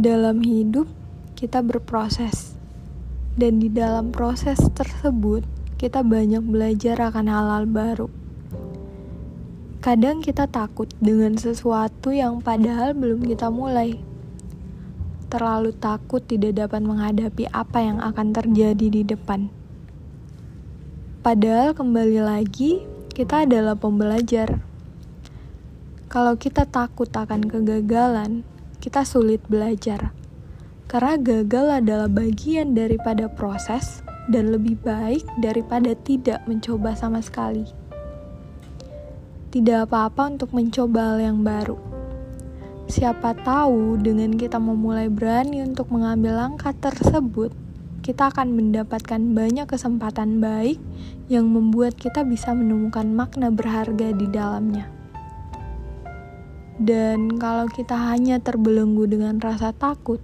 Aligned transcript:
Dalam 0.00 0.40
hidup, 0.40 0.88
kita 1.36 1.60
berproses, 1.60 2.56
dan 3.36 3.60
di 3.60 3.68
dalam 3.68 4.08
proses 4.16 4.56
tersebut, 4.72 5.44
kita 5.76 6.00
banyak 6.00 6.40
belajar 6.40 6.96
akan 7.12 7.28
hal-hal 7.28 7.68
baru. 7.68 8.08
Kadang 9.84 10.24
kita 10.24 10.48
takut 10.48 10.88
dengan 11.04 11.36
sesuatu 11.36 12.16
yang 12.16 12.40
padahal 12.40 12.96
belum 12.96 13.28
kita 13.28 13.52
mulai. 13.52 14.00
Terlalu 15.28 15.76
takut 15.76 16.24
tidak 16.24 16.56
dapat 16.56 16.80
menghadapi 16.80 17.52
apa 17.52 17.84
yang 17.84 18.00
akan 18.00 18.32
terjadi 18.32 18.86
di 18.88 19.04
depan. 19.04 19.52
Padahal, 21.20 21.76
kembali 21.76 22.24
lagi, 22.24 22.88
kita 23.12 23.44
adalah 23.44 23.76
pembelajar. 23.76 24.64
Kalau 26.08 26.40
kita 26.40 26.64
takut 26.64 27.12
akan 27.12 27.44
kegagalan, 27.52 28.48
kita 28.80 29.04
sulit 29.04 29.44
belajar. 29.46 30.10
Karena 30.88 31.14
gagal 31.20 31.84
adalah 31.84 32.08
bagian 32.10 32.74
daripada 32.74 33.30
proses 33.30 34.02
dan 34.32 34.50
lebih 34.50 34.80
baik 34.80 35.22
daripada 35.38 35.94
tidak 35.94 36.42
mencoba 36.48 36.96
sama 36.98 37.22
sekali. 37.22 37.68
Tidak 39.54 39.86
apa-apa 39.86 40.34
untuk 40.34 40.50
mencoba 40.56 41.14
hal 41.14 41.18
yang 41.20 41.38
baru. 41.46 41.78
Siapa 42.90 43.38
tahu 43.46 44.02
dengan 44.02 44.34
kita 44.34 44.58
memulai 44.58 45.06
berani 45.06 45.62
untuk 45.62 45.94
mengambil 45.94 46.42
langkah 46.42 46.74
tersebut, 46.74 47.54
kita 48.02 48.34
akan 48.34 48.50
mendapatkan 48.56 49.20
banyak 49.30 49.70
kesempatan 49.70 50.42
baik 50.42 50.80
yang 51.30 51.46
membuat 51.46 51.94
kita 51.94 52.26
bisa 52.26 52.50
menemukan 52.50 53.06
makna 53.06 53.52
berharga 53.54 54.10
di 54.10 54.26
dalamnya. 54.26 54.99
Dan 56.80 57.36
kalau 57.36 57.68
kita 57.68 57.92
hanya 57.92 58.40
terbelenggu 58.40 59.04
dengan 59.04 59.36
rasa 59.36 59.68
takut, 59.68 60.16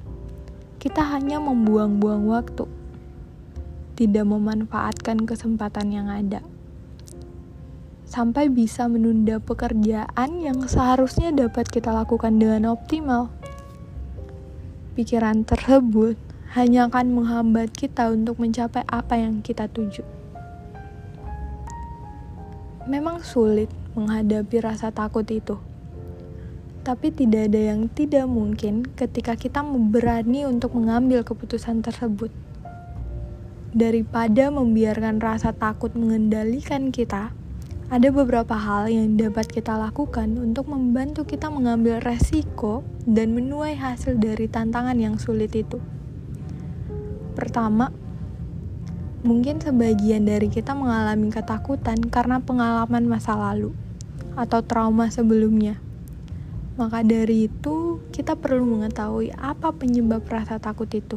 kita 0.80 1.04
hanya 1.04 1.36
membuang-buang 1.36 2.24
waktu, 2.32 2.64
tidak 3.92 4.24
memanfaatkan 4.24 5.28
kesempatan 5.28 5.92
yang 5.92 6.08
ada, 6.08 6.40
sampai 8.08 8.48
bisa 8.48 8.88
menunda 8.88 9.36
pekerjaan 9.36 10.40
yang 10.40 10.64
seharusnya 10.64 11.28
dapat 11.28 11.68
kita 11.68 11.92
lakukan 11.92 12.40
dengan 12.40 12.72
optimal. 12.72 13.28
Pikiran 14.96 15.44
tersebut 15.44 16.16
hanya 16.56 16.88
akan 16.88 17.20
menghambat 17.20 17.68
kita 17.76 18.08
untuk 18.08 18.40
mencapai 18.40 18.80
apa 18.88 19.20
yang 19.20 19.44
kita 19.44 19.68
tuju. 19.68 20.00
Memang 22.88 23.20
sulit 23.20 23.68
menghadapi 23.92 24.56
rasa 24.64 24.88
takut 24.88 25.28
itu 25.28 25.75
tapi 26.86 27.10
tidak 27.10 27.50
ada 27.50 27.74
yang 27.74 27.90
tidak 27.90 28.30
mungkin 28.30 28.86
ketika 28.86 29.34
kita 29.34 29.58
berani 29.66 30.46
untuk 30.46 30.78
mengambil 30.78 31.26
keputusan 31.26 31.82
tersebut. 31.82 32.30
Daripada 33.74 34.54
membiarkan 34.54 35.18
rasa 35.18 35.50
takut 35.50 35.90
mengendalikan 35.98 36.94
kita, 36.94 37.34
ada 37.90 38.08
beberapa 38.14 38.54
hal 38.54 38.86
yang 38.86 39.18
dapat 39.18 39.50
kita 39.50 39.74
lakukan 39.74 40.38
untuk 40.38 40.70
membantu 40.70 41.26
kita 41.26 41.50
mengambil 41.50 41.98
resiko 41.98 42.86
dan 43.02 43.34
menuai 43.34 43.74
hasil 43.74 44.22
dari 44.22 44.46
tantangan 44.46 44.94
yang 44.94 45.18
sulit 45.18 45.58
itu. 45.58 45.82
Pertama, 47.34 47.90
mungkin 49.26 49.58
sebagian 49.58 50.22
dari 50.22 50.46
kita 50.46 50.70
mengalami 50.78 51.34
ketakutan 51.34 51.98
karena 52.14 52.38
pengalaman 52.38 53.10
masa 53.10 53.34
lalu 53.34 53.74
atau 54.38 54.62
trauma 54.62 55.10
sebelumnya 55.10 55.82
maka 56.76 57.00
dari 57.00 57.48
itu, 57.48 58.04
kita 58.12 58.36
perlu 58.36 58.68
mengetahui 58.68 59.32
apa 59.32 59.72
penyebab 59.72 60.28
rasa 60.28 60.60
takut 60.60 60.88
itu. 60.92 61.16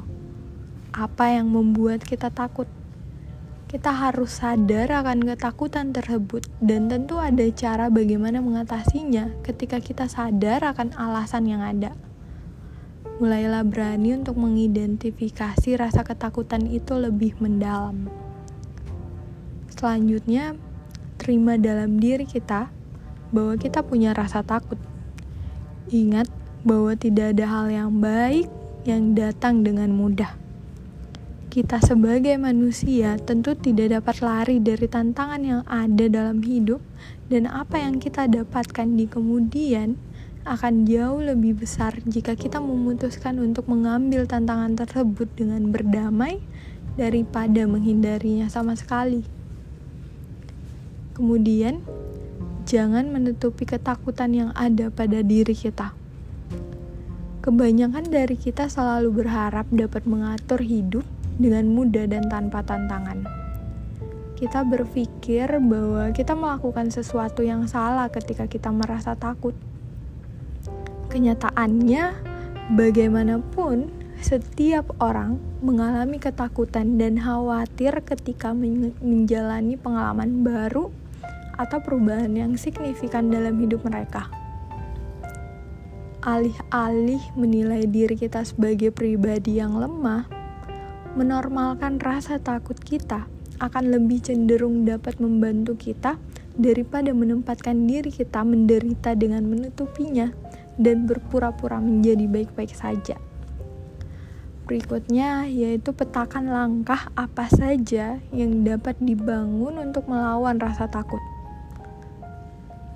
Apa 0.95 1.36
yang 1.36 1.52
membuat 1.52 1.99
kita 1.99 2.31
takut? 2.31 2.65
Kita 3.67 3.92
harus 3.92 4.39
sadar 4.39 4.87
akan 4.89 5.27
ketakutan 5.27 5.92
tersebut, 5.92 6.48
dan 6.64 6.87
tentu 6.87 7.19
ada 7.19 7.43
cara 7.52 7.92
bagaimana 7.92 8.39
mengatasinya 8.39 9.36
ketika 9.43 9.83
kita 9.83 10.08
sadar 10.08 10.64
akan 10.64 10.95
alasan 10.95 11.45
yang 11.45 11.61
ada. 11.61 11.92
Mulailah 13.19 13.67
berani 13.67 14.15
untuk 14.15 14.39
mengidentifikasi 14.39 15.75
rasa 15.75 16.08
ketakutan 16.08 16.71
itu 16.71 16.95
lebih 16.95 17.36
mendalam. 17.43 18.08
Selanjutnya, 19.75 20.55
terima 21.19 21.59
dalam 21.59 21.99
diri 21.99 22.23
kita 22.23 22.71
bahwa 23.36 23.59
kita 23.59 23.83
punya 23.83 24.15
rasa 24.15 24.39
takut 24.42 24.80
Ingat 25.89 26.30
bahwa 26.61 26.94
tidak 26.94 27.33
ada 27.33 27.45
hal 27.50 27.66
yang 27.73 27.92
baik 27.98 28.45
yang 28.86 29.17
datang 29.17 29.66
dengan 29.66 29.89
mudah. 29.89 30.38
Kita 31.50 31.82
sebagai 31.82 32.38
manusia 32.38 33.17
tentu 33.17 33.58
tidak 33.58 33.98
dapat 33.98 34.22
lari 34.22 34.58
dari 34.61 34.86
tantangan 34.86 35.42
yang 35.42 35.61
ada 35.66 36.05
dalam 36.05 36.45
hidup 36.45 36.78
dan 37.33 37.49
apa 37.49 37.82
yang 37.82 37.98
kita 37.98 38.30
dapatkan 38.30 38.86
di 38.94 39.10
kemudian 39.10 39.98
akan 40.45 40.86
jauh 40.86 41.26
lebih 41.26 41.58
besar 41.58 41.98
jika 42.05 42.38
kita 42.38 42.61
memutuskan 42.61 43.42
untuk 43.42 43.66
mengambil 43.66 44.30
tantangan 44.30 44.78
tersebut 44.78 45.26
dengan 45.33 45.73
berdamai 45.73 46.38
daripada 47.02 47.66
menghindarinya 47.66 48.45
sama 48.45 48.78
sekali. 48.78 49.26
Kemudian, 51.17 51.82
jangan 52.69 53.09
menutupi 53.09 53.65
ketakutan 53.65 54.30
yang 54.30 54.49
ada 54.53 54.93
pada 54.93 55.25
diri 55.25 55.57
kita. 55.57 55.89
Kebanyakan 57.41 58.13
dari 58.13 58.37
kita 58.37 58.69
selalu 58.69 59.25
berharap 59.25 59.65
dapat 59.73 60.05
mengatur 60.05 60.61
hidup 60.61 61.02
dengan 61.41 61.65
mudah 61.73 62.05
dan 62.05 62.30
tanpa 62.30 62.61
tantangan. 62.61 63.25
Kita 64.37 64.61
berpikir 64.61 65.49
bahwa 65.65 66.13
kita 66.13 66.37
melakukan 66.37 66.93
sesuatu 66.93 67.41
yang 67.41 67.65
salah 67.65 68.05
ketika 68.13 68.45
kita 68.45 68.69
merasa 68.69 69.17
takut. 69.17 69.57
Kenyataannya, 71.09 72.13
bagaimanapun, 72.77 73.89
setiap 74.21 74.93
orang 75.01 75.41
mengalami 75.65 76.21
ketakutan 76.21 77.01
dan 77.01 77.17
khawatir 77.17 77.97
ketika 78.05 78.53
menjalani 78.53 79.73
pengalaman 79.73 80.45
baru 80.45 80.93
atau 81.59 81.83
perubahan 81.83 82.31
yang 82.31 82.55
signifikan 82.55 83.27
dalam 83.27 83.59
hidup 83.59 83.83
mereka. 83.83 84.31
Alih-alih 86.23 87.20
menilai 87.36 87.83
diri 87.83 88.15
kita 88.15 88.47
sebagai 88.47 88.95
pribadi 88.95 89.59
yang 89.59 89.75
lemah, 89.75 90.27
menormalkan 91.19 91.99
rasa 91.99 92.39
takut 92.39 92.80
kita 92.80 93.27
akan 93.59 93.92
lebih 93.92 94.23
cenderung 94.23 94.87
dapat 94.87 95.19
membantu 95.19 95.75
kita 95.75 96.15
daripada 96.55 97.11
menempatkan 97.11 97.87
diri 97.87 98.11
kita 98.11 98.43
menderita 98.43 99.15
dengan 99.15 99.43
menutupinya 99.48 100.31
dan 100.80 101.08
berpura-pura 101.08 101.80
menjadi 101.83 102.23
baik-baik 102.27 102.71
saja. 102.71 103.19
Berikutnya 104.64 105.49
yaitu 105.49 105.92
petakan 105.92 106.52
langkah 106.52 107.09
apa 107.17 107.49
saja 107.52 108.21
yang 108.31 108.64
dapat 108.64 108.95
dibangun 109.02 109.75
untuk 109.81 110.05
melawan 110.08 110.61
rasa 110.61 110.86
takut 110.86 111.19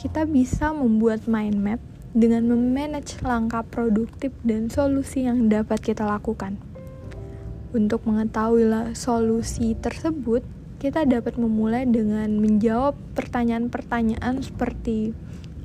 kita 0.04 0.28
bisa 0.28 0.76
membuat 0.76 1.32
mind 1.32 1.64
map 1.64 1.80
dengan 2.12 2.44
memanage 2.52 3.24
langkah 3.24 3.64
produktif 3.64 4.36
dan 4.44 4.68
solusi 4.68 5.24
yang 5.24 5.48
dapat 5.48 5.80
kita 5.80 6.04
lakukan. 6.04 6.60
Untuk 7.72 8.04
mengetahui 8.04 8.68
solusi 9.00 9.80
tersebut, 9.80 10.44
kita 10.84 11.08
dapat 11.08 11.40
memulai 11.40 11.88
dengan 11.88 12.36
menjawab 12.36 13.00
pertanyaan-pertanyaan 13.16 14.44
seperti 14.44 15.16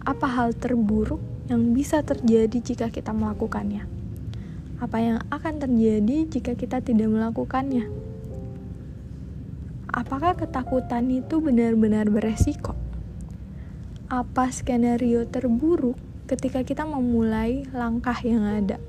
apa 0.06 0.31
hal 0.31 0.55
terburuk 0.55 1.19
yang 1.50 1.75
bisa 1.75 2.06
terjadi 2.06 2.62
jika 2.62 2.94
kita 2.94 3.11
melakukannya? 3.11 3.90
Apa 4.79 5.02
yang 5.02 5.19
akan 5.35 5.67
terjadi 5.67 6.31
jika 6.31 6.55
kita 6.55 6.79
tidak 6.79 7.11
melakukannya? 7.11 7.90
Apakah 9.90 10.38
ketakutan 10.38 11.11
itu 11.11 11.43
benar-benar 11.43 12.06
beresiko? 12.06 12.79
Apa 14.08 14.49
skenario 14.49 15.28
terburuk 15.28 16.00
ketika 16.25 16.64
kita 16.64 16.88
memulai 16.88 17.69
langkah 17.76 18.16
yang 18.25 18.40
ada, 18.40 18.81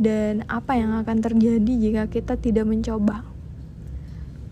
dan 0.00 0.48
apa 0.48 0.80
yang 0.80 0.96
akan 0.96 1.20
terjadi 1.20 1.72
jika 1.76 2.04
kita 2.08 2.40
tidak 2.40 2.64
mencoba. 2.64 3.28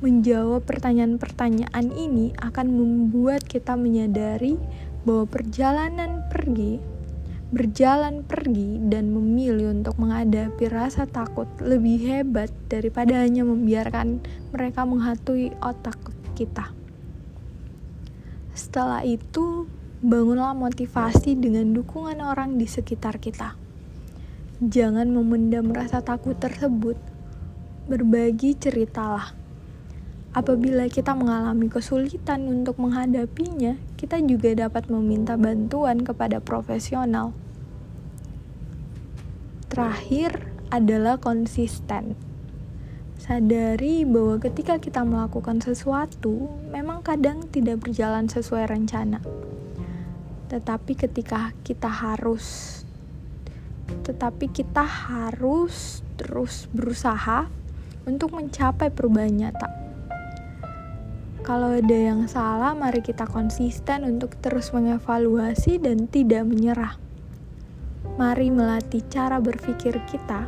Menjawab 0.04 0.68
pertanyaan-pertanyaan 0.68 1.90
ini 1.96 2.36
akan 2.36 2.76
membuat 2.76 3.42
kita 3.48 3.72
menyadari 3.74 4.60
bahwa 5.08 5.24
perjalanan 5.24 6.28
pergi, 6.28 6.76
berjalan 7.48 8.28
pergi, 8.28 8.84
dan 8.84 9.08
memilih 9.16 9.72
untuk 9.72 9.96
menghadapi 9.96 10.68
rasa 10.68 11.08
takut 11.08 11.48
lebih 11.64 12.04
hebat 12.04 12.52
daripada 12.68 13.24
hanya 13.24 13.48
membiarkan 13.48 14.20
mereka 14.52 14.84
menghatui 14.84 15.56
otak 15.64 15.96
kita. 16.36 16.68
Setelah 18.58 19.06
itu, 19.06 19.70
bangunlah 20.02 20.50
motivasi 20.50 21.38
dengan 21.38 21.70
dukungan 21.78 22.18
orang 22.18 22.58
di 22.58 22.66
sekitar 22.66 23.22
kita. 23.22 23.54
jangan 24.58 25.06
memendam 25.14 25.70
rasa 25.70 26.02
takut 26.02 26.34
tersebut. 26.34 26.98
Berbagi 27.86 28.58
ceritalah. 28.58 29.30
Apabila 30.34 30.90
kita 30.90 31.14
mengalami 31.14 31.70
kesulitan 31.70 32.50
untuk 32.50 32.82
menghadapinya, 32.82 33.78
kita 33.94 34.18
juga 34.26 34.66
dapat 34.66 34.90
meminta 34.90 35.38
bantuan 35.38 36.02
kepada 36.02 36.42
profesional. 36.42 37.30
Terakhir 39.70 40.50
adalah 40.74 41.22
konsisten. 41.22 42.18
Sadari 43.22 44.02
bahwa 44.02 44.42
ketika 44.42 44.82
kita 44.82 45.06
melakukan 45.06 45.62
sesuatu, 45.62 46.50
memang 46.66 46.97
kadang 47.08 47.48
tidak 47.48 47.80
berjalan 47.80 48.28
sesuai 48.28 48.68
rencana. 48.68 49.24
Tetapi 50.52 50.92
ketika 50.92 51.56
kita 51.64 51.88
harus 51.88 52.76
tetapi 54.04 54.52
kita 54.52 54.84
harus 54.84 56.04
terus 56.20 56.68
berusaha 56.68 57.48
untuk 58.04 58.36
mencapai 58.36 58.92
perubahan 58.92 59.32
nyata. 59.32 59.68
Kalau 61.40 61.72
ada 61.72 61.96
yang 61.96 62.28
salah, 62.28 62.76
mari 62.76 63.00
kita 63.00 63.24
konsisten 63.24 64.04
untuk 64.04 64.36
terus 64.44 64.68
mengevaluasi 64.76 65.80
dan 65.80 66.04
tidak 66.12 66.44
menyerah. 66.44 67.00
Mari 68.20 68.52
melatih 68.52 69.00
cara 69.08 69.40
berpikir 69.40 69.96
kita, 70.12 70.44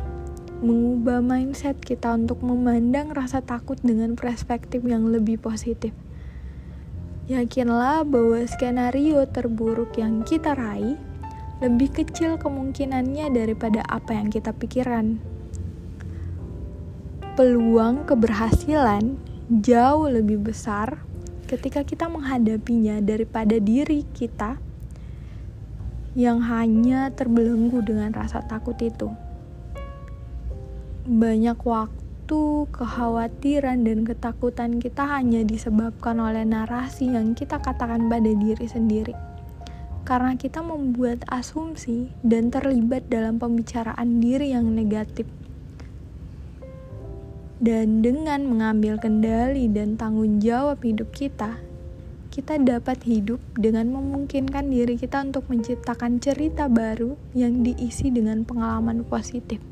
mengubah 0.61 1.25
mindset 1.25 1.81
kita 1.81 2.13
untuk 2.13 2.45
memandang 2.45 3.17
rasa 3.17 3.41
takut 3.41 3.81
dengan 3.81 4.13
perspektif 4.13 4.85
yang 4.85 5.09
lebih 5.09 5.41
positif. 5.41 5.89
Yakinlah 7.31 8.03
bahwa 8.03 8.43
skenario 8.43 9.23
terburuk 9.23 9.95
yang 9.95 10.27
kita 10.27 10.51
raih 10.51 10.99
lebih 11.63 11.87
kecil 11.87 12.35
kemungkinannya 12.35 13.31
daripada 13.31 13.87
apa 13.87 14.19
yang 14.19 14.27
kita 14.27 14.51
pikirkan. 14.51 15.15
Peluang 17.39 18.03
keberhasilan 18.03 19.15
jauh 19.47 20.11
lebih 20.11 20.43
besar 20.43 21.07
ketika 21.47 21.87
kita 21.87 22.11
menghadapinya 22.11 22.99
daripada 22.99 23.55
diri 23.63 24.03
kita 24.11 24.59
yang 26.19 26.43
hanya 26.43 27.15
terbelenggu 27.15 27.79
dengan 27.79 28.11
rasa 28.11 28.43
takut 28.43 28.75
itu. 28.83 29.07
Banyak 31.07 31.63
waktu, 31.63 32.10
kekhawatiran, 32.71 33.83
dan 33.83 34.07
ketakutan 34.07 34.79
kita 34.79 35.03
hanya 35.07 35.43
disebabkan 35.43 36.19
oleh 36.21 36.47
narasi 36.47 37.11
yang 37.11 37.35
kita 37.35 37.59
katakan 37.59 38.07
pada 38.07 38.31
diri 38.31 38.67
sendiri 38.67 39.31
karena 40.01 40.33
kita 40.35 40.59
membuat 40.65 41.23
asumsi 41.29 42.09
dan 42.25 42.49
terlibat 42.49 43.07
dalam 43.07 43.37
pembicaraan 43.37 44.19
diri 44.19 44.51
yang 44.51 44.73
negatif. 44.73 45.29
Dan 47.61 48.01
dengan 48.01 48.49
mengambil 48.49 48.97
kendali 48.97 49.69
dan 49.69 49.93
tanggung 49.93 50.41
jawab 50.41 50.81
hidup 50.81 51.13
kita, 51.13 51.61
kita 52.33 52.57
dapat 52.57 53.05
hidup 53.05 53.37
dengan 53.53 53.93
memungkinkan 53.93 54.67
diri 54.67 54.97
kita 54.97 55.21
untuk 55.21 55.45
menciptakan 55.45 56.17
cerita 56.17 56.65
baru 56.65 57.13
yang 57.37 57.61
diisi 57.61 58.09
dengan 58.09 58.41
pengalaman 58.43 59.05
positif. 59.05 59.70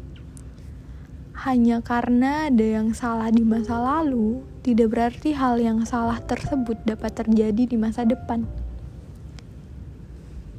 Hanya 1.47 1.79
karena 1.79 2.51
ada 2.51 2.65
yang 2.65 2.91
salah 2.91 3.31
di 3.31 3.47
masa 3.47 3.79
lalu, 3.79 4.43
tidak 4.59 4.91
berarti 4.91 5.31
hal 5.31 5.55
yang 5.55 5.87
salah 5.87 6.19
tersebut 6.19 6.83
dapat 6.83 7.15
terjadi 7.15 7.63
di 7.63 7.77
masa 7.79 8.03
depan 8.03 8.43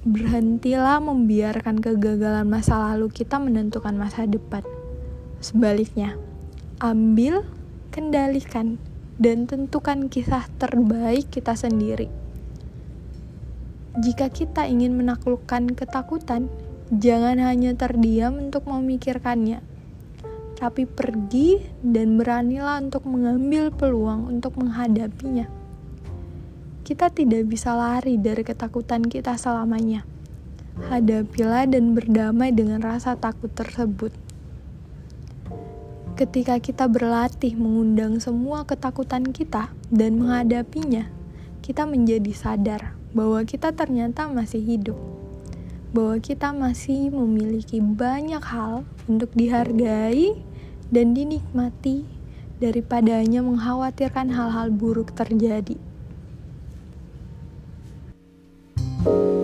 berhentilah 0.00 0.96
membiarkan 0.96 1.76
kegagalan 1.76 2.48
masa 2.48 2.80
lalu 2.80 3.12
kita 3.12 3.36
menentukan 3.36 3.92
masa 4.00 4.24
depan. 4.24 4.64
Sebaliknya, 5.44 6.16
ambil, 6.80 7.44
kendalikan, 7.92 8.80
dan 9.20 9.44
tentukan 9.44 10.08
kisah 10.08 10.48
terbaik 10.56 11.28
kita 11.28 11.52
sendiri. 11.52 12.08
Jika 14.00 14.32
kita 14.32 14.64
ingin 14.64 14.96
menaklukkan 14.96 15.76
ketakutan, 15.76 16.48
jangan 16.88 17.36
hanya 17.36 17.76
terdiam 17.76 18.40
untuk 18.40 18.64
memikirkannya, 18.64 19.60
tapi 20.60 20.84
pergi 20.84 21.64
dan 21.80 22.20
beranilah 22.20 22.84
untuk 22.84 23.08
mengambil 23.08 23.72
peluang 23.72 24.28
untuk 24.28 24.60
menghadapinya 24.60 25.60
kita 26.90 27.06
tidak 27.06 27.46
bisa 27.46 27.70
lari 27.70 28.18
dari 28.18 28.42
ketakutan 28.42 29.06
kita 29.06 29.38
selamanya. 29.38 30.02
Hadapilah 30.90 31.70
dan 31.70 31.94
berdamai 31.94 32.50
dengan 32.50 32.82
rasa 32.82 33.14
takut 33.14 33.46
tersebut. 33.54 34.10
Ketika 36.18 36.58
kita 36.58 36.90
berlatih 36.90 37.54
mengundang 37.54 38.18
semua 38.18 38.66
ketakutan 38.66 39.30
kita 39.30 39.70
dan 39.86 40.18
menghadapinya, 40.18 41.06
kita 41.62 41.86
menjadi 41.86 42.34
sadar 42.34 42.98
bahwa 43.14 43.38
kita 43.46 43.70
ternyata 43.70 44.26
masih 44.26 44.58
hidup, 44.58 44.98
bahwa 45.90 46.16
kita 46.22 46.54
masih 46.54 47.10
memiliki 47.10 47.82
banyak 47.82 48.42
hal 48.42 48.86
untuk 49.10 49.34
dihargai 49.34 50.38
dan 50.90 51.14
dinikmati 51.14 52.06
daripada 52.62 53.18
hanya 53.18 53.42
mengkhawatirkan 53.42 54.30
hal-hal 54.30 54.70
buruk 54.70 55.14
terjadi. 55.16 55.78
thank 59.00 59.16
you 59.16 59.39